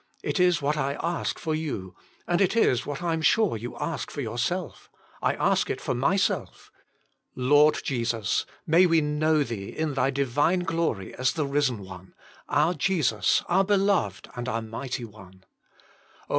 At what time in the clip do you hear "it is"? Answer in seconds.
0.23-0.63, 2.41-2.87